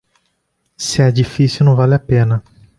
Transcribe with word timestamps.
Se 0.77 1.03
é 1.03 1.11
difícil, 1.11 1.63
não 1.63 1.75
vale 1.75 1.93
a 1.93 1.99
pena. 1.99 2.43